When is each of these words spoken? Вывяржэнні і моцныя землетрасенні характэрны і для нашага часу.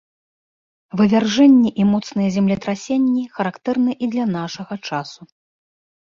Вывяржэнні 0.99 1.69
і 1.83 1.83
моцныя 1.91 2.29
землетрасенні 2.37 3.23
характэрны 3.35 3.91
і 4.07 4.09
для 4.15 4.25
нашага 4.37 4.79
часу. 4.87 5.21